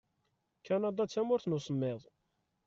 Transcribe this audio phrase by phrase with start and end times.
[0.65, 2.01] Kanada d tamurt n usemmiḍ.